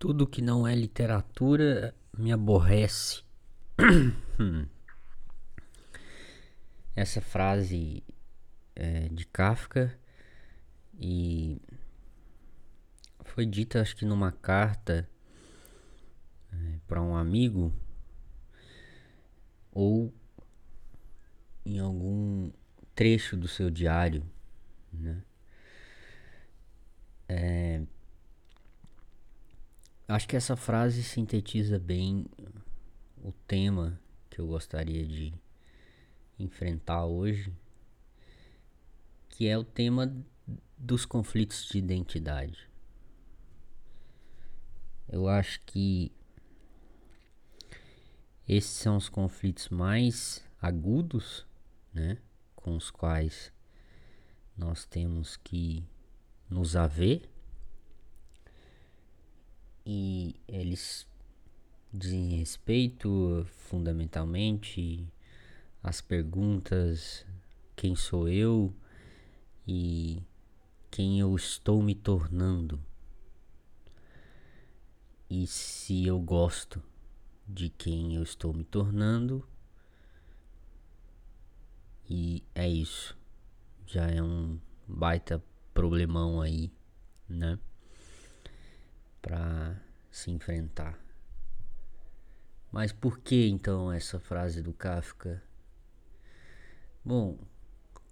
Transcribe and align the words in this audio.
Tudo 0.00 0.26
que 0.26 0.40
não 0.40 0.66
é 0.66 0.74
literatura 0.74 1.94
me 2.16 2.32
aborrece. 2.32 3.22
Essa 6.96 7.20
frase 7.20 8.02
é 8.74 9.10
de 9.10 9.26
Kafka 9.26 9.94
e 10.98 11.60
foi 13.26 13.44
dita, 13.44 13.82
acho 13.82 13.94
que 13.94 14.06
numa 14.06 14.32
carta 14.32 15.06
é, 16.50 16.78
para 16.88 17.02
um 17.02 17.14
amigo 17.14 17.70
ou 19.70 20.10
em 21.62 21.78
algum 21.78 22.50
trecho 22.94 23.36
do 23.36 23.46
seu 23.46 23.70
diário, 23.70 24.24
né? 24.90 25.22
É, 27.28 27.59
Acho 30.10 30.26
que 30.26 30.34
essa 30.34 30.56
frase 30.56 31.04
sintetiza 31.04 31.78
bem 31.78 32.26
o 33.22 33.30
tema 33.46 33.96
que 34.28 34.40
eu 34.40 34.46
gostaria 34.48 35.06
de 35.06 35.32
enfrentar 36.36 37.04
hoje, 37.04 37.54
que 39.28 39.46
é 39.46 39.56
o 39.56 39.62
tema 39.62 40.12
dos 40.76 41.06
conflitos 41.06 41.68
de 41.68 41.78
identidade. 41.78 42.68
Eu 45.08 45.28
acho 45.28 45.60
que 45.64 46.10
esses 48.48 48.72
são 48.72 48.96
os 48.96 49.08
conflitos 49.08 49.68
mais 49.68 50.44
agudos, 50.60 51.46
né, 51.94 52.18
com 52.56 52.74
os 52.74 52.90
quais 52.90 53.52
nós 54.56 54.84
temos 54.84 55.36
que 55.36 55.84
nos 56.50 56.74
haver 56.74 57.30
e 59.92 60.39
eles 60.50 61.06
dizem 61.92 62.36
respeito 62.38 63.46
fundamentalmente 63.46 65.06
às 65.82 66.00
perguntas 66.00 67.24
quem 67.74 67.96
sou 67.96 68.28
eu 68.28 68.74
e 69.66 70.22
quem 70.90 71.20
eu 71.20 71.34
estou 71.34 71.82
me 71.82 71.94
tornando. 71.94 72.78
E 75.28 75.46
se 75.46 76.06
eu 76.06 76.18
gosto 76.20 76.82
de 77.46 77.68
quem 77.68 78.16
eu 78.16 78.22
estou 78.22 78.52
me 78.52 78.64
tornando 78.64 79.46
e 82.08 82.42
é 82.54 82.68
isso. 82.68 83.16
Já 83.86 84.08
é 84.08 84.20
um 84.22 84.58
baita 84.86 85.42
problemão 85.72 86.40
aí 86.40 86.72
né? 87.30 87.58
Para 89.22 89.79
se 90.20 90.30
enfrentar. 90.30 90.98
Mas 92.70 92.92
por 92.92 93.18
que 93.18 93.48
então 93.48 93.90
essa 93.90 94.20
frase 94.20 94.62
do 94.62 94.72
Kafka? 94.72 95.42
Bom, 97.04 97.38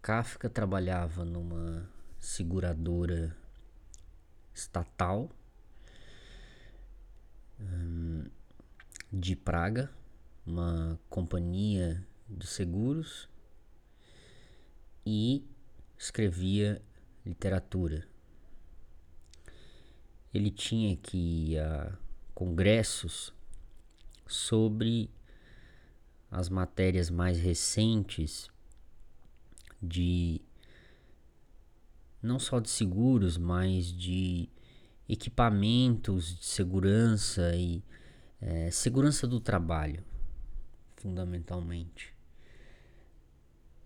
Kafka 0.00 0.48
trabalhava 0.48 1.24
numa 1.24 1.88
seguradora 2.18 3.36
estatal 4.54 5.30
hum, 7.60 8.24
de 9.12 9.36
Praga, 9.36 9.90
uma 10.46 10.98
companhia 11.10 12.04
de 12.28 12.46
seguros, 12.46 13.28
e 15.04 15.46
escrevia 15.96 16.82
literatura 17.24 18.08
ele 20.38 20.50
tinha 20.50 20.96
que 20.96 21.16
ir 21.52 21.58
a 21.58 21.92
congressos 22.34 23.34
sobre 24.26 25.10
as 26.30 26.48
matérias 26.48 27.10
mais 27.10 27.38
recentes 27.38 28.48
de 29.82 30.40
não 32.22 32.38
só 32.38 32.60
de 32.60 32.70
seguros, 32.70 33.36
mas 33.36 33.86
de 33.86 34.48
equipamentos 35.08 36.36
de 36.36 36.44
segurança 36.44 37.54
e 37.56 37.82
é, 38.40 38.70
segurança 38.70 39.26
do 39.26 39.40
trabalho, 39.40 40.04
fundamentalmente. 40.96 42.14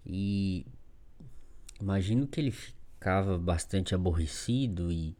E 0.05 0.66
imagino 1.81 2.26
que 2.26 2.41
ele 2.41 2.50
ficava 2.50 3.38
bastante 3.38 3.94
aborrecido 3.94 4.91
e 4.91 5.16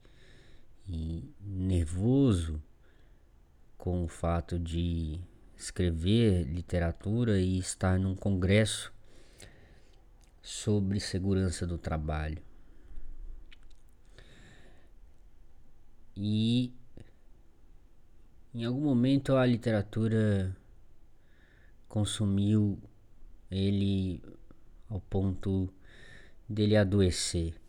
e 0.89 1.33
nervoso 1.41 2.63
com 3.79 4.05
o 4.05 4.09
fato 4.09 4.59
de 4.59 5.21
escrever 5.57 6.45
literatura 6.45 7.41
e 7.41 7.59
estar 7.59 7.99
num 7.99 8.15
congresso 8.15 8.93
sobre 10.43 10.99
segurança 10.99 11.67
do 11.67 11.79
trabalho. 11.79 12.43
E 16.17 16.73
em 18.55 18.65
algum 18.65 18.83
momento 18.83 19.37
a 19.37 19.47
literatura 19.47 20.55
consumiu 21.89 22.79
ele 23.51 24.23
ao 24.91 25.01
ponto 25.01 25.73
dele 26.49 26.77
adoecer 26.77 27.62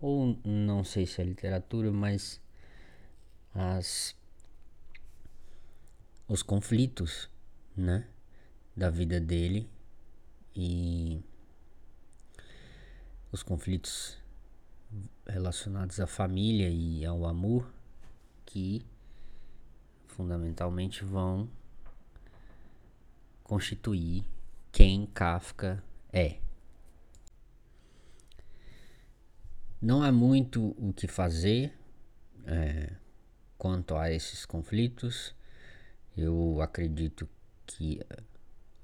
ou 0.00 0.38
não 0.44 0.82
sei 0.82 1.06
se 1.06 1.20
é 1.20 1.24
literatura, 1.24 1.92
mas 1.92 2.40
as 3.54 4.16
os 6.28 6.42
conflitos, 6.44 7.28
né, 7.76 8.06
da 8.76 8.88
vida 8.88 9.20
dele 9.20 9.68
e 10.54 11.20
os 13.32 13.42
conflitos 13.42 14.16
relacionados 15.26 15.98
à 15.98 16.06
família 16.06 16.68
e 16.68 17.04
ao 17.04 17.26
amor 17.26 17.68
que 18.46 18.84
fundamentalmente 20.06 21.04
vão 21.04 21.48
constituir 23.42 24.24
quem 24.70 25.06
Kafka 25.06 25.82
é. 26.12 26.38
Não 29.82 30.02
há 30.02 30.12
muito 30.12 30.74
o 30.76 30.92
que 30.92 31.08
fazer 31.08 31.72
é, 32.44 32.92
quanto 33.56 33.96
a 33.96 34.12
esses 34.12 34.44
conflitos. 34.44 35.34
Eu 36.14 36.60
acredito 36.60 37.26
que 37.64 37.98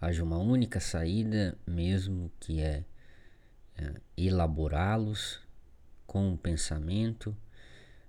haja 0.00 0.24
uma 0.24 0.38
única 0.38 0.80
saída, 0.80 1.54
mesmo 1.66 2.32
que 2.40 2.62
é, 2.62 2.82
é 3.76 4.00
elaborá-los 4.16 5.38
com 6.06 6.32
o 6.32 6.38
pensamento, 6.38 7.36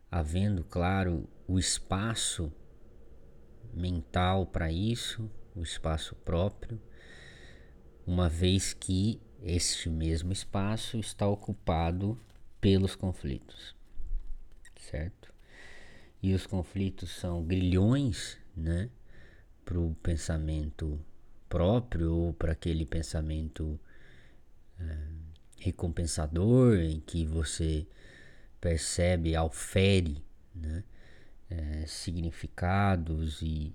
havendo, 0.10 0.64
claro, 0.64 1.28
o 1.46 1.60
espaço 1.60 2.54
mental 3.74 4.46
para 4.46 4.72
isso, 4.72 5.30
o 5.54 5.62
espaço 5.62 6.16
próprio, 6.16 6.82
uma 8.06 8.30
vez 8.30 8.74
que 8.74 9.20
este 9.44 9.90
mesmo 9.90 10.32
espaço 10.32 10.98
está 10.98 11.28
ocupado 11.28 12.18
pelos 12.68 12.98
conflitos, 12.98 13.74
certo? 14.76 15.34
E 16.22 16.34
os 16.34 16.46
conflitos 16.46 17.12
são 17.12 17.42
grilhões, 17.42 18.38
né, 18.54 18.90
para 19.64 19.80
o 19.80 19.96
pensamento 20.04 21.00
próprio 21.48 22.14
ou 22.14 22.34
para 22.34 22.52
aquele 22.52 22.86
pensamento 22.86 23.80
é, 24.78 24.98
recompensador 25.62 26.78
em 26.78 27.00
que 27.00 27.26
você 27.26 27.88
percebe, 28.60 29.34
alfere, 29.34 30.22
né, 30.54 30.84
é, 31.50 31.86
significados 31.88 33.42
e 33.42 33.74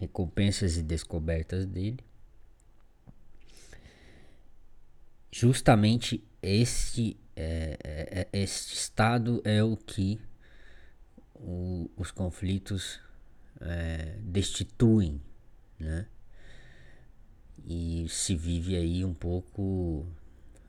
recompensas 0.00 0.76
e 0.76 0.82
descobertas 0.82 1.66
dele. 1.66 2.04
Justamente 5.30 6.20
este 6.42 7.16
é, 7.36 7.76
é, 7.82 8.28
é, 8.32 8.42
este 8.42 8.74
estado 8.74 9.42
é 9.44 9.62
o 9.62 9.76
que 9.76 10.20
o, 11.34 11.90
os 11.96 12.10
conflitos 12.10 13.00
é, 13.60 14.18
destituem, 14.22 15.20
né? 15.78 16.06
E 17.66 18.06
se 18.08 18.36
vive 18.36 18.76
aí 18.76 19.04
um 19.04 19.14
pouco. 19.14 20.06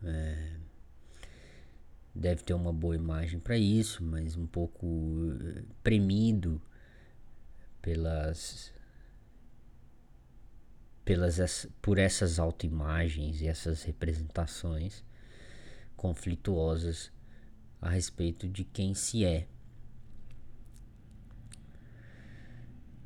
É, 0.03 0.55
deve 2.13 2.43
ter 2.43 2.53
uma 2.53 2.71
boa 2.71 2.95
imagem 2.95 3.39
para 3.39 3.57
isso, 3.57 4.03
mas 4.03 4.37
um 4.37 4.47
pouco 4.47 4.87
é, 5.41 5.63
premido 5.83 6.61
pelas 7.81 8.73
pelas 11.03 11.67
por 11.81 11.99
essas 11.99 12.39
autoimagens 12.39 13.41
e 13.41 13.47
essas 13.47 13.83
representações 13.83 15.03
conflituosas 15.95 17.11
a 17.81 17.89
respeito 17.89 18.47
de 18.47 18.63
quem 18.63 18.93
se 18.93 19.23
é. 19.23 19.47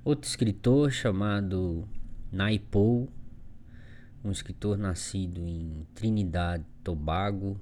Outro 0.03 0.30
escritor 0.30 0.91
chamado 0.91 1.88
Naipaul, 2.31 3.09
um 4.24 4.31
escritor 4.31 4.77
nascido 4.77 5.45
em 5.45 5.86
Trinidad 5.94 6.63
Tobago, 6.83 7.59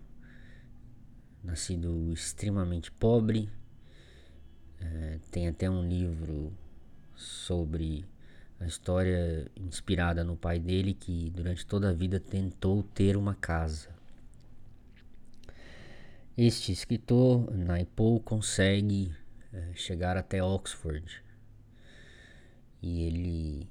nascido 1.44 2.12
extremamente 2.14 2.92
pobre, 2.92 3.50
é, 4.80 5.20
tem 5.32 5.48
até 5.48 5.70
um 5.70 5.88
livro 5.88 6.54
sobre 7.16 8.06
a 8.60 8.66
história 8.66 9.50
inspirada 9.56 10.24
no 10.24 10.36
pai 10.36 10.60
dele 10.60 10.94
que 10.94 11.30
durante 11.32 11.66
toda 11.66 11.90
a 11.90 11.94
vida 11.94 12.20
tentou 12.20 12.84
ter 12.84 13.16
uma 13.18 13.36
casa. 13.36 13.97
Este 16.38 16.72
escritor, 16.72 17.52
Naipaul, 17.52 18.20
consegue 18.20 19.12
é, 19.52 19.74
chegar 19.74 20.16
até 20.16 20.44
Oxford 20.44 21.24
e 22.80 23.02
ele 23.02 23.68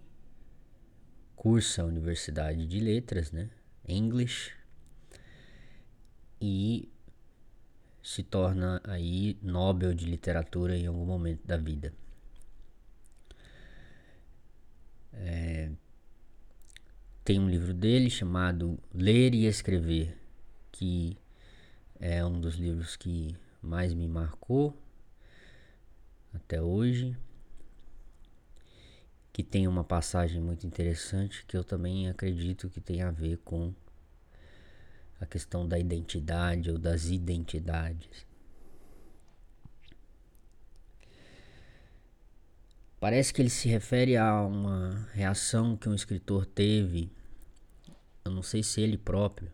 cursa 1.36 1.82
a 1.82 1.84
Universidade 1.84 2.66
de 2.66 2.80
Letras, 2.80 3.30
né, 3.30 3.48
English, 3.86 4.52
e 6.40 6.90
se 8.02 8.24
torna 8.24 8.80
aí 8.82 9.38
Nobel 9.40 9.94
de 9.94 10.06
Literatura 10.06 10.76
em 10.76 10.86
algum 10.86 11.04
momento 11.04 11.46
da 11.46 11.56
vida. 11.56 11.94
É, 15.12 15.70
tem 17.22 17.38
um 17.38 17.48
livro 17.48 17.72
dele 17.72 18.10
chamado 18.10 18.76
Ler 18.92 19.34
e 19.36 19.46
Escrever, 19.46 20.18
que 20.72 21.16
é 22.00 22.24
um 22.24 22.40
dos 22.40 22.56
livros 22.56 22.96
que 22.96 23.36
mais 23.62 23.92
me 23.94 24.06
marcou 24.06 24.76
até 26.34 26.60
hoje. 26.60 27.16
Que 29.32 29.42
tem 29.42 29.68
uma 29.68 29.84
passagem 29.84 30.40
muito 30.40 30.66
interessante 30.66 31.44
que 31.46 31.56
eu 31.56 31.62
também 31.62 32.08
acredito 32.08 32.70
que 32.70 32.80
tem 32.80 33.02
a 33.02 33.10
ver 33.10 33.38
com 33.38 33.74
a 35.20 35.26
questão 35.26 35.66
da 35.66 35.78
identidade 35.78 36.70
ou 36.70 36.78
das 36.78 37.06
identidades. 37.06 38.26
Parece 42.98 43.32
que 43.32 43.42
ele 43.42 43.50
se 43.50 43.68
refere 43.68 44.16
a 44.16 44.42
uma 44.42 45.06
reação 45.12 45.76
que 45.76 45.88
um 45.88 45.94
escritor 45.94 46.46
teve, 46.46 47.12
eu 48.24 48.30
não 48.32 48.42
sei 48.42 48.62
se 48.62 48.80
ele 48.80 48.96
próprio, 48.96 49.52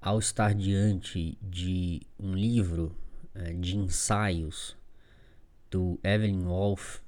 ao 0.00 0.18
estar 0.18 0.54
diante 0.54 1.36
de 1.42 2.02
um 2.18 2.34
livro 2.34 2.94
é, 3.34 3.52
de 3.52 3.76
ensaios 3.76 4.76
do 5.70 5.98
Evelyn 6.02 6.44
Wolf 6.44 7.00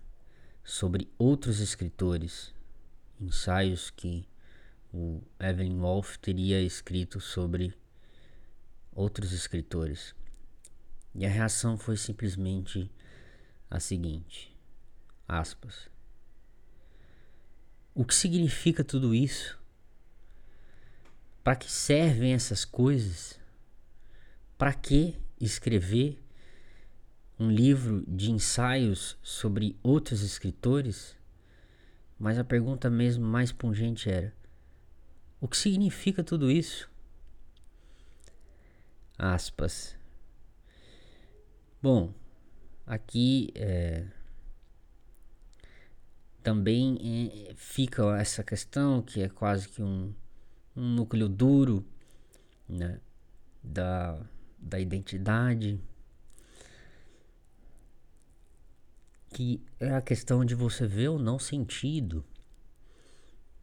sobre 0.64 1.08
outros 1.18 1.60
escritores, 1.60 2.52
ensaios 3.20 3.90
que 3.90 4.26
o 4.92 5.22
Evelyn 5.38 5.78
Wolf 5.78 6.16
teria 6.18 6.60
escrito 6.60 7.20
sobre 7.20 7.74
outros 8.92 9.32
escritores. 9.32 10.14
E 11.14 11.24
a 11.24 11.28
reação 11.28 11.76
foi 11.76 11.96
simplesmente 11.96 12.90
a 13.70 13.78
seguinte: 13.78 14.56
aspas. 15.26 15.88
O 17.94 18.04
que 18.04 18.14
significa 18.14 18.84
tudo 18.84 19.14
isso? 19.14 19.59
Para 21.50 21.56
que 21.56 21.72
servem 21.72 22.32
essas 22.32 22.64
coisas? 22.64 23.36
Para 24.56 24.72
que 24.72 25.16
escrever 25.40 26.22
um 27.40 27.50
livro 27.50 28.04
de 28.06 28.30
ensaios 28.30 29.18
sobre 29.20 29.76
outros 29.82 30.22
escritores? 30.22 31.16
Mas 32.16 32.38
a 32.38 32.44
pergunta 32.44 32.88
mesmo 32.88 33.26
mais 33.26 33.50
pungente 33.50 34.08
era: 34.08 34.32
o 35.40 35.48
que 35.48 35.56
significa 35.56 36.22
tudo 36.22 36.48
isso? 36.48 36.88
Aspas. 39.18 39.96
Bom, 41.82 42.14
aqui 42.86 43.50
é, 43.56 44.06
também 46.44 47.48
é, 47.48 47.54
fica 47.56 48.16
essa 48.20 48.44
questão 48.44 49.02
que 49.02 49.20
é 49.20 49.28
quase 49.28 49.68
que 49.68 49.82
um, 49.82 50.14
um 50.76 50.94
núcleo 50.94 51.28
duro 51.28 51.84
né, 52.68 53.00
da, 53.62 54.20
da 54.58 54.78
identidade, 54.78 55.80
que 59.30 59.62
é 59.78 59.90
a 59.94 60.00
questão 60.00 60.44
de 60.44 60.54
você 60.54 60.86
ver 60.86 61.08
ou 61.08 61.18
não 61.18 61.38
sentido 61.38 62.24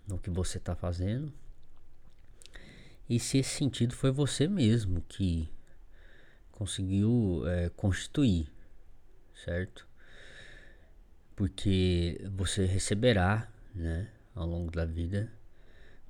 no 0.07 0.17
que 0.17 0.29
você 0.29 0.57
está 0.57 0.75
fazendo 0.75 1.33
e 3.09 3.19
se 3.19 3.37
esse 3.37 3.51
sentido 3.51 3.95
foi 3.95 4.11
você 4.11 4.47
mesmo 4.47 5.01
que 5.07 5.49
conseguiu 6.51 7.43
é, 7.47 7.69
constituir, 7.69 8.51
certo? 9.45 9.87
Porque 11.35 12.19
você 12.35 12.65
receberá, 12.65 13.49
né, 13.73 14.11
ao 14.35 14.45
longo 14.45 14.71
da 14.71 14.83
vida, 14.83 15.31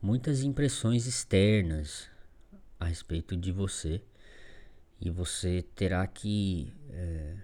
muitas 0.02 0.44
impressões 0.44 1.08
externas 1.08 2.10
a 2.80 2.86
respeito 2.86 3.36
de 3.36 3.52
você. 3.52 4.02
E 5.00 5.10
você 5.10 5.64
terá 5.76 6.06
que 6.08 6.74
é, 6.90 7.36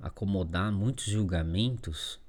acomodar 0.00 0.70
muitos 0.70 1.04
julgamentos 1.04 2.20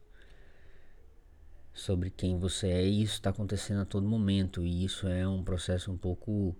sobre 1.73 2.09
quem 2.09 2.37
você 2.37 2.67
é. 2.67 2.85
E 2.85 3.03
isso 3.03 3.15
está 3.15 3.29
acontecendo 3.29 3.81
a 3.81 3.85
todo 3.85 4.07
momento. 4.07 4.65
E 4.65 4.85
isso 4.85 5.07
é 5.07 5.27
um 5.27 5.43
processo 5.43 5.91
um 5.91 5.97
pouco 5.97 6.55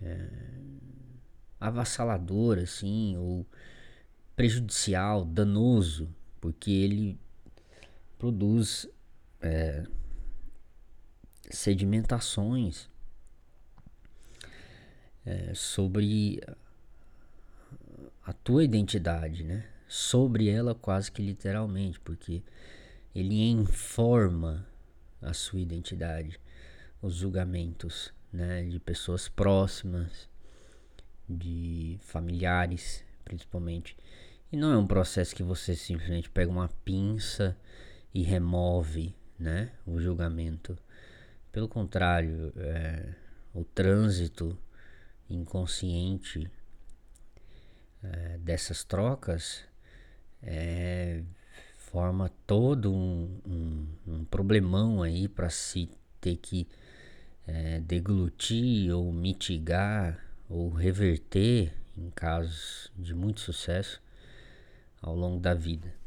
é, 0.00 0.28
avassalador 1.58 2.58
assim 2.58 3.16
ou 3.16 3.46
prejudicial, 4.34 5.24
danoso, 5.24 6.08
porque 6.40 6.70
ele 6.70 7.18
produz 8.18 8.88
é, 9.40 9.84
sedimentações 11.50 12.88
é, 15.24 15.52
sobre 15.54 16.40
a 18.24 18.32
tua 18.32 18.64
identidade, 18.64 19.44
né? 19.44 19.66
Sobre 19.88 20.48
ela 20.48 20.74
quase 20.74 21.10
que 21.10 21.22
literalmente, 21.22 21.98
porque 22.00 22.42
ele 23.14 23.42
informa 23.50 24.66
a 25.20 25.32
sua 25.32 25.60
identidade, 25.60 26.40
os 27.02 27.14
julgamentos 27.14 28.12
né, 28.32 28.62
de 28.62 28.78
pessoas 28.78 29.28
próximas, 29.28 30.28
de 31.28 31.98
familiares, 32.02 33.04
principalmente. 33.24 33.96
E 34.52 34.56
não 34.56 34.72
é 34.72 34.76
um 34.76 34.86
processo 34.86 35.34
que 35.34 35.42
você 35.42 35.74
simplesmente 35.74 36.30
pega 36.30 36.50
uma 36.50 36.68
pinça 36.84 37.56
e 38.12 38.22
remove 38.22 39.14
né, 39.38 39.72
o 39.86 40.00
julgamento. 40.00 40.76
Pelo 41.52 41.68
contrário, 41.68 42.52
é, 42.56 43.14
o 43.52 43.64
trânsito 43.64 44.56
inconsciente 45.28 46.50
é, 48.02 48.38
dessas 48.38 48.84
trocas 48.84 49.64
é 50.42 51.22
forma 51.76 52.30
todo 52.46 52.94
um, 52.94 53.40
um, 53.44 53.86
um 54.06 54.24
problemão 54.24 55.02
aí 55.02 55.26
para 55.26 55.50
se 55.50 55.90
ter 56.20 56.36
que 56.36 56.68
é, 57.46 57.80
deglutir 57.80 58.94
ou 58.94 59.12
mitigar 59.12 60.24
ou 60.48 60.70
reverter 60.70 61.74
em 61.96 62.10
casos 62.10 62.92
de 62.96 63.12
muito 63.12 63.40
sucesso 63.40 64.00
ao 65.02 65.16
longo 65.16 65.40
da 65.40 65.52
vida. 65.52 65.99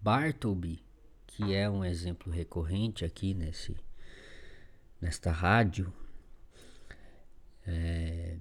Bartleby, 0.00 0.82
que 1.26 1.54
é 1.54 1.68
um 1.68 1.84
exemplo 1.84 2.32
recorrente 2.32 3.04
aqui 3.04 3.34
nesse 3.34 3.76
nesta 5.00 5.30
rádio, 5.30 5.92
é, 7.66 8.36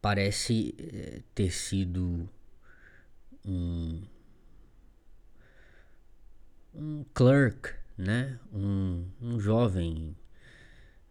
parece 0.00 0.74
eh, 0.78 1.22
ter 1.34 1.50
sido 1.50 2.28
um, 3.44 4.02
um 6.74 7.04
clerk, 7.12 7.74
né? 7.96 8.38
um, 8.52 9.06
um 9.20 9.38
jovem 9.38 10.16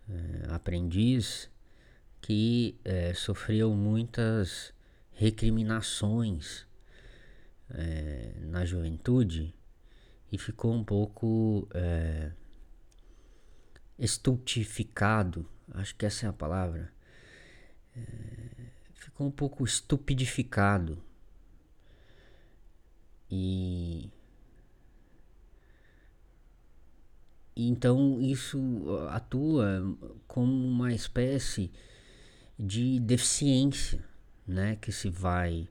é, 0.09 0.53
aprendiz 0.53 1.49
que 2.21 2.79
é, 2.83 3.13
sofreu 3.13 3.73
muitas 3.73 4.73
recriminações 5.11 6.65
é, 7.71 8.33
na 8.41 8.65
juventude 8.65 9.53
e 10.31 10.38
ficou 10.38 10.73
um 10.73 10.83
pouco 10.83 11.67
estultificado, 13.97 15.45
acho 15.73 15.95
que 15.95 16.05
essa 16.05 16.25
é 16.25 16.29
a 16.29 16.33
palavra, 16.33 16.91
é, 17.95 18.01
ficou 18.93 19.27
um 19.27 19.31
pouco 19.31 19.63
estupidificado. 19.65 21.03
E 23.31 24.09
então 27.55 28.19
isso 28.21 28.59
atua 29.09 29.83
como 30.27 30.51
uma 30.51 30.93
espécie 30.93 31.71
de 32.57 32.99
deficiência, 32.99 34.03
né, 34.47 34.77
que 34.77 34.91
se 34.91 35.09
vai 35.09 35.69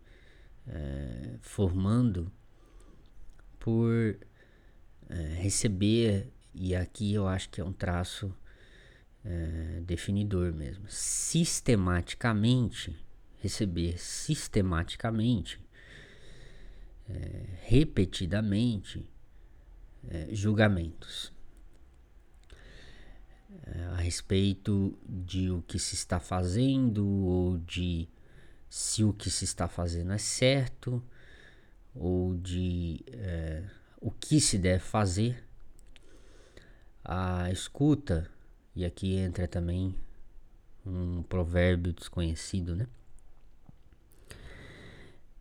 é, 0.68 1.37
formando 1.40 2.30
por 3.58 4.18
é, 5.08 5.14
receber 5.40 6.30
e 6.54 6.75
aqui 6.75 7.14
eu 7.14 7.26
acho 7.26 7.48
que 7.50 7.60
é 7.60 7.64
um 7.64 7.72
traço 7.72 8.34
é, 9.25 9.80
definidor 9.84 10.52
mesmo. 10.52 10.84
Sistematicamente, 10.88 12.96
receber 13.38 13.98
sistematicamente, 13.98 15.60
repetidamente, 17.62 19.08
julgamentos 20.30 21.32
a 23.92 23.96
respeito 23.96 24.98
de 25.08 25.50
o 25.50 25.62
que 25.62 25.78
se 25.78 25.94
está 25.94 26.20
fazendo 26.20 27.06
ou 27.06 27.58
de 27.58 28.08
se 28.68 29.04
o 29.04 29.12
que 29.12 29.30
se 29.30 29.44
está 29.44 29.68
fazendo 29.68 30.12
é 30.12 30.18
certo 30.18 31.02
ou 31.94 32.37
de 32.37 33.04
é, 33.08 33.64
o 34.00 34.10
que 34.10 34.40
se 34.40 34.58
deve 34.58 34.84
fazer. 34.84 35.44
A 37.04 37.50
escuta 37.50 38.30
e 38.75 38.84
aqui 38.84 39.16
entra 39.16 39.48
também 39.48 39.94
um 40.84 41.22
provérbio 41.22 41.92
desconhecido, 41.92 42.76
né? 42.76 42.87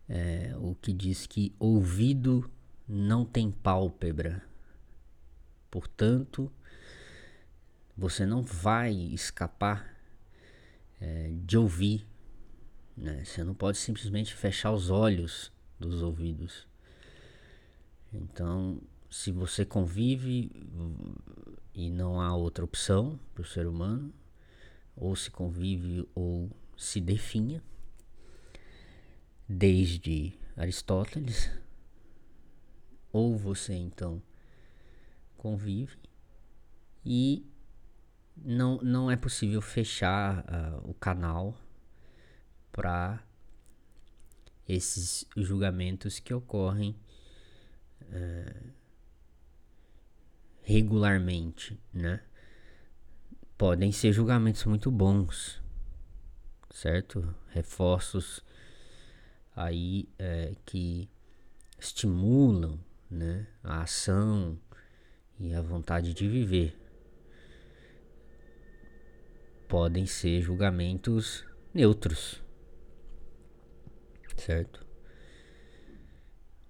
É, 0.08 0.54
o 0.56 0.74
que 0.74 0.92
diz 0.92 1.26
que 1.26 1.54
ouvido 1.58 2.50
não 2.88 3.26
tem 3.26 3.50
pálpebra, 3.50 4.42
portanto, 5.70 6.50
você 7.94 8.24
não 8.24 8.42
vai 8.42 8.92
escapar 8.92 9.94
é, 10.98 11.30
de 11.44 11.58
ouvir, 11.58 12.06
né? 12.98 13.24
Você 13.24 13.44
não 13.44 13.54
pode 13.54 13.78
simplesmente 13.78 14.34
fechar 14.34 14.72
os 14.72 14.90
olhos 14.90 15.52
dos 15.78 16.02
ouvidos. 16.02 16.66
Então, 18.12 18.80
se 19.08 19.30
você 19.30 19.64
convive 19.64 20.50
e 21.74 21.88
não 21.90 22.20
há 22.20 22.34
outra 22.34 22.64
opção 22.64 23.18
para 23.34 23.42
o 23.42 23.46
ser 23.46 23.66
humano, 23.66 24.12
ou 24.96 25.14
se 25.14 25.30
convive 25.30 26.08
ou 26.14 26.50
se 26.76 27.00
definha, 27.00 27.62
desde 29.48 30.34
Aristóteles, 30.56 31.50
ou 33.12 33.36
você 33.36 33.74
então 33.74 34.20
convive 35.36 35.96
e 37.04 37.46
não, 38.36 38.78
não 38.82 39.10
é 39.10 39.16
possível 39.16 39.62
fechar 39.62 40.44
uh, 40.44 40.90
o 40.90 40.94
canal 40.94 41.56
para 42.78 43.20
esses 44.68 45.26
julgamentos 45.36 46.20
que 46.20 46.32
ocorrem 46.32 46.94
uh, 48.02 48.70
regularmente, 50.62 51.76
né? 51.92 52.22
Podem 53.56 53.90
ser 53.90 54.12
julgamentos 54.12 54.64
muito 54.64 54.92
bons, 54.92 55.60
certo? 56.70 57.34
Reforços 57.48 58.44
aí 59.56 60.08
é, 60.16 60.54
que 60.64 61.10
estimulam, 61.80 62.78
né, 63.10 63.48
a 63.60 63.82
ação 63.82 64.56
e 65.36 65.52
a 65.52 65.60
vontade 65.60 66.14
de 66.14 66.28
viver. 66.28 66.78
Podem 69.66 70.06
ser 70.06 70.40
julgamentos 70.42 71.44
neutros, 71.74 72.40
certo? 74.38 74.86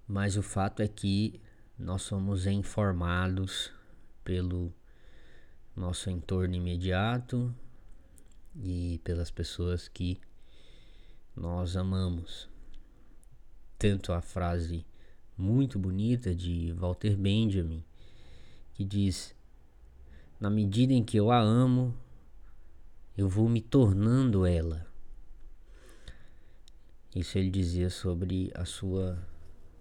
Mas 0.07 0.37
o 0.37 0.41
fato 0.41 0.81
é 0.81 0.87
que 0.87 1.39
nós 1.77 2.01
somos 2.01 2.45
informados 2.45 3.71
pelo 4.23 4.73
nosso 5.75 6.09
entorno 6.09 6.55
imediato 6.55 7.53
e 8.55 8.99
pelas 9.03 9.31
pessoas 9.31 9.87
que 9.87 10.19
nós 11.35 11.77
amamos. 11.77 12.49
Tanto 13.77 14.11
a 14.11 14.19
frase 14.19 14.85
muito 15.37 15.79
bonita 15.79 16.35
de 16.35 16.73
Walter 16.73 17.15
Benjamin, 17.15 17.83
que 18.73 18.83
diz: 18.83 19.33
Na 20.39 20.49
medida 20.49 20.91
em 20.91 21.03
que 21.03 21.17
eu 21.17 21.31
a 21.31 21.39
amo, 21.39 21.95
eu 23.17 23.29
vou 23.29 23.47
me 23.47 23.61
tornando 23.61 24.45
ela. 24.45 24.88
Isso 27.15 27.37
ele 27.37 27.49
dizia 27.49 27.89
sobre 27.89 28.51
a 28.53 28.65
sua 28.65 29.17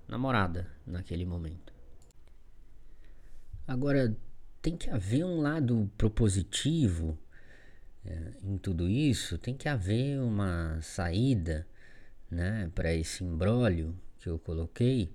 namorada 0.07 0.67
naquele 0.87 1.27
momento. 1.27 1.73
Agora, 3.67 4.17
tem 4.63 4.77
que 4.77 4.89
haver 4.89 5.25
um 5.25 5.41
lado 5.41 5.91
propositivo 5.99 7.19
é, 8.05 8.33
em 8.43 8.57
tudo 8.57 8.89
isso, 8.89 9.37
tem 9.37 9.55
que 9.55 9.69
haver 9.69 10.19
uma 10.21 10.81
saída 10.81 11.67
né, 12.31 12.71
para 12.75 12.93
esse 12.95 13.23
imbróglio 13.23 13.95
que 14.19 14.29
eu 14.29 14.39
coloquei, 14.39 15.15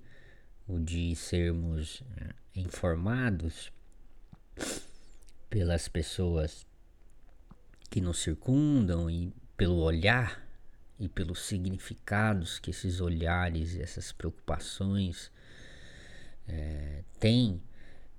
o 0.66 0.78
de 0.78 1.14
sermos 1.16 2.02
é, 2.16 2.60
informados 2.60 3.72
pelas 5.50 5.88
pessoas 5.88 6.66
que 7.90 8.00
nos 8.00 8.18
circundam 8.18 9.10
e 9.10 9.32
pelo 9.56 9.76
olhar 9.76 10.43
e 11.04 11.08
pelos 11.08 11.40
significados 11.40 12.58
que 12.58 12.70
esses 12.70 12.98
olhares, 12.98 13.76
essas 13.76 14.10
preocupações 14.10 15.30
é, 16.48 17.04
têm. 17.20 17.62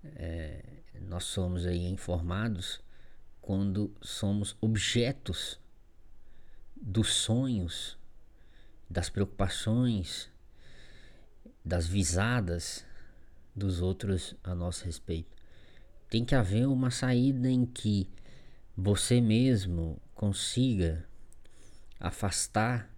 É, 0.03 0.63
nós 1.01 1.23
somos 1.23 1.65
aí 1.65 1.83
informados 1.87 2.79
quando 3.41 3.91
somos 4.01 4.55
objetos 4.61 5.59
dos 6.75 7.09
sonhos, 7.09 7.97
das 8.87 9.09
preocupações, 9.09 10.29
das 11.63 11.87
visadas 11.87 12.85
dos 13.55 13.81
outros 13.81 14.35
a 14.43 14.53
nosso 14.53 14.85
respeito. 14.85 15.35
Tem 16.07 16.23
que 16.23 16.35
haver 16.35 16.67
uma 16.67 16.91
saída 16.91 17.49
em 17.49 17.65
que 17.65 18.07
você 18.77 19.19
mesmo 19.19 19.99
consiga 20.13 21.03
afastar 21.99 22.89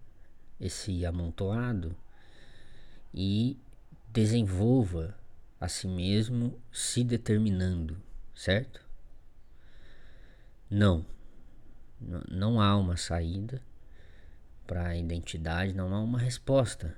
esse 0.60 1.04
amontoado 1.06 1.96
e 3.14 3.58
desenvolva 4.12 5.16
a 5.60 5.68
si 5.68 5.86
mesmo 5.86 6.60
se 6.72 7.02
determinando, 7.04 8.00
certo? 8.34 8.84
Não, 10.70 11.04
não 12.30 12.60
há 12.60 12.76
uma 12.76 12.96
saída 12.96 13.62
para 14.66 14.88
a 14.88 14.96
identidade, 14.96 15.72
não 15.72 15.94
há 15.94 16.00
uma 16.00 16.18
resposta 16.18 16.96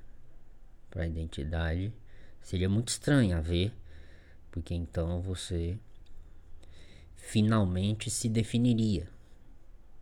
para 0.91 1.05
a 1.05 1.07
identidade. 1.07 1.93
Seria 2.43 2.69
muito 2.69 2.89
estranho 2.89 3.37
haver, 3.37 3.73
porque 4.51 4.75
então 4.75 5.21
você 5.23 5.79
finalmente 7.17 8.11
se 8.11 8.29
definiria, 8.29 9.09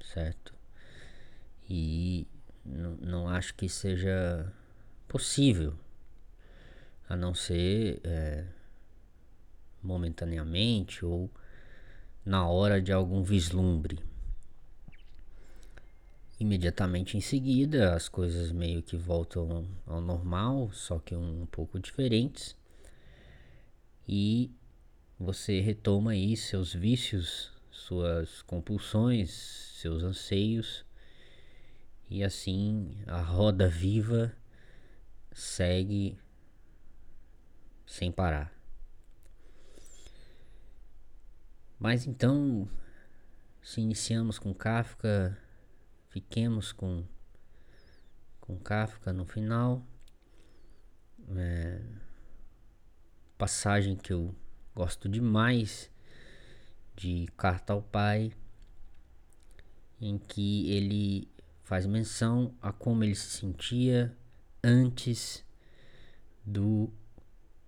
certo? 0.00 0.57
E 1.68 2.26
não 2.64 3.28
acho 3.28 3.54
que 3.54 3.68
seja 3.68 4.52
possível 5.06 5.74
a 7.08 7.16
não 7.16 7.34
ser 7.34 8.00
é, 8.04 8.44
momentaneamente 9.82 11.04
ou 11.04 11.30
na 12.24 12.46
hora 12.46 12.80
de 12.80 12.92
algum 12.92 13.22
vislumbre. 13.22 13.98
Imediatamente 16.38 17.16
em 17.16 17.20
seguida, 17.20 17.94
as 17.94 18.08
coisas 18.08 18.52
meio 18.52 18.82
que 18.82 18.96
voltam 18.96 19.66
ao 19.86 20.00
normal, 20.00 20.70
só 20.72 20.98
que 20.98 21.16
um, 21.16 21.42
um 21.42 21.46
pouco 21.46 21.80
diferentes. 21.80 22.54
E 24.06 24.50
você 25.18 25.60
retoma 25.60 26.12
aí 26.12 26.36
seus 26.36 26.72
vícios, 26.72 27.50
suas 27.70 28.42
compulsões, 28.42 29.30
seus 29.80 30.02
anseios, 30.02 30.84
e 32.10 32.24
assim 32.24 33.02
a 33.06 33.20
roda 33.20 33.68
viva 33.68 34.34
segue 35.32 36.18
sem 37.86 38.10
parar. 38.10 38.52
Mas 41.78 42.06
então, 42.06 42.68
se 43.62 43.80
iniciamos 43.80 44.38
com 44.38 44.52
Kafka, 44.52 45.38
fiquemos 46.08 46.72
com, 46.72 47.04
com 48.40 48.58
Kafka 48.58 49.12
no 49.12 49.24
final. 49.24 49.86
É, 51.36 51.80
passagem 53.36 53.96
que 53.96 54.12
eu 54.12 54.34
gosto 54.74 55.08
demais 55.08 55.90
de 56.96 57.28
Carta 57.36 57.74
ao 57.74 57.82
Pai, 57.82 58.32
em 60.00 60.18
que 60.18 60.68
ele 60.72 61.28
faz 61.68 61.84
menção 61.84 62.54
a 62.62 62.72
como 62.72 63.04
ele 63.04 63.14
se 63.14 63.28
sentia 63.28 64.16
antes 64.64 65.44
do 66.42 66.90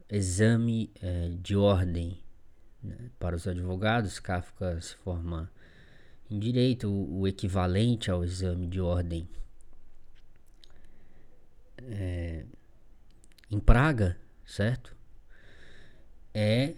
exame 0.09 0.91
é, 1.03 1.29
de 1.39 1.55
ordem 1.55 2.19
né? 2.83 2.97
para 3.19 3.37
os 3.37 3.47
advogados. 3.47 4.19
Kafka 4.19 4.81
se 4.81 4.95
forma 4.97 5.53
em 6.31 6.39
direito, 6.39 6.89
o, 6.89 7.21
o 7.21 7.29
equivalente 7.29 8.11
ao 8.11 8.25
exame 8.25 8.67
de 8.67 8.81
ordem 8.81 9.29
é, 11.83 12.47
em 13.51 13.61
Praga, 13.61 14.17
certo? 14.47 14.97
É 16.33 16.73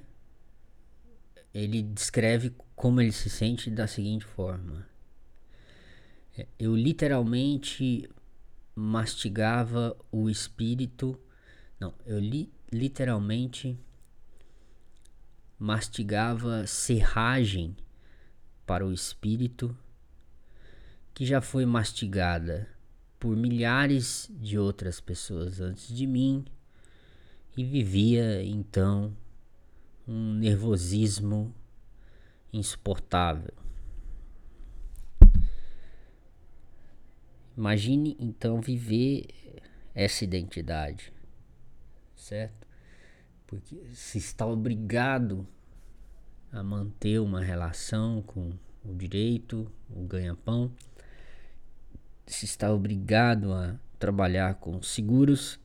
ele 1.54 1.82
descreve 1.84 2.52
como 2.74 3.00
ele 3.00 3.12
se 3.12 3.30
sente 3.30 3.70
da 3.70 3.86
seguinte 3.86 4.24
forma: 4.24 4.90
eu 6.58 6.74
literalmente 6.74 8.08
mastigava 8.74 9.96
o 10.10 10.30
espírito, 10.30 11.18
não, 11.78 11.94
eu 12.06 12.18
li, 12.18 12.50
literalmente 12.72 13.78
mastigava 15.58 16.66
serragem 16.66 17.76
para 18.66 18.86
o 18.86 18.92
espírito 18.92 19.76
que 21.14 21.26
já 21.26 21.40
foi 21.40 21.66
mastigada 21.66 22.68
por 23.20 23.36
milhares 23.36 24.30
de 24.32 24.58
outras 24.58 25.00
pessoas 25.00 25.60
antes 25.60 25.94
de 25.94 26.06
mim 26.06 26.44
e 27.56 27.62
vivia 27.62 28.42
então 28.42 29.14
um 30.08 30.34
nervosismo 30.34 31.54
insuportável. 32.52 33.61
Imagine 37.56 38.16
então 38.18 38.60
viver 38.60 39.26
essa 39.94 40.24
identidade, 40.24 41.12
certo? 42.16 42.66
Porque 43.46 43.84
se 43.94 44.18
está 44.18 44.46
obrigado 44.46 45.46
a 46.50 46.62
manter 46.62 47.20
uma 47.20 47.42
relação 47.42 48.22
com 48.22 48.52
o 48.84 48.94
direito, 48.94 49.70
o 49.90 50.02
ganha-pão, 50.04 50.72
se 52.26 52.44
está 52.44 52.72
obrigado 52.72 53.52
a 53.52 53.78
trabalhar 53.98 54.54
com 54.54 54.82
seguros 54.82 55.60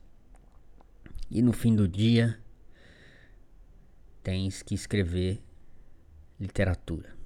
e 1.30 1.40
no 1.42 1.52
fim 1.52 1.74
do 1.74 1.88
dia 1.88 2.38
tens 4.22 4.62
que 4.62 4.74
escrever 4.74 5.42
literatura. 6.38 7.17